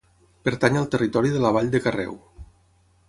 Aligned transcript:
Pertany 0.47 0.79
al 0.79 0.87
territori 0.95 1.33
de 1.35 1.43
la 1.45 1.53
vall 1.59 1.69
de 1.77 1.83
Carreu. 1.85 2.17